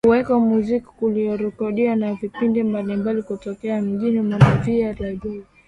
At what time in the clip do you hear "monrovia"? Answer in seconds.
4.21-4.93